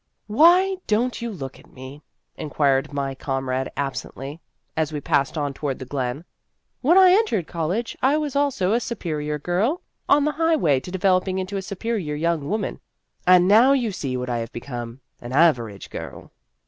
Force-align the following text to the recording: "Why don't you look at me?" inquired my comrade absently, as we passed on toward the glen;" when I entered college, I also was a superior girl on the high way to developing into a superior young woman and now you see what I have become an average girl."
"Why 0.41 0.77
don't 0.87 1.21
you 1.21 1.29
look 1.29 1.59
at 1.59 1.71
me?" 1.71 2.01
inquired 2.35 2.91
my 2.91 3.13
comrade 3.13 3.69
absently, 3.77 4.41
as 4.75 4.91
we 4.91 4.99
passed 4.99 5.37
on 5.37 5.53
toward 5.53 5.77
the 5.77 5.85
glen;" 5.85 6.25
when 6.81 6.97
I 6.97 7.11
entered 7.11 7.45
college, 7.45 7.95
I 8.01 8.15
also 8.15 8.71
was 8.71 8.77
a 8.77 8.79
superior 8.79 9.37
girl 9.37 9.81
on 10.09 10.25
the 10.25 10.31
high 10.31 10.55
way 10.55 10.79
to 10.79 10.89
developing 10.89 11.37
into 11.37 11.55
a 11.55 11.61
superior 11.61 12.15
young 12.15 12.49
woman 12.49 12.79
and 13.27 13.47
now 13.47 13.73
you 13.73 13.91
see 13.91 14.17
what 14.17 14.27
I 14.27 14.39
have 14.39 14.51
become 14.51 15.01
an 15.21 15.33
average 15.33 15.91
girl." 15.91 16.31